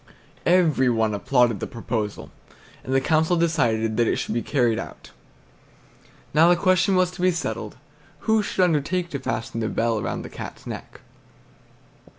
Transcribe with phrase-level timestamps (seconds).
[0.47, 2.31] Every one applauded this proposal,
[2.83, 5.11] and the council decided that it should be carried out.
[6.33, 7.79] Now the question to be settled was,
[8.21, 11.01] who should undertake to fasten the bell round the Cat's neck?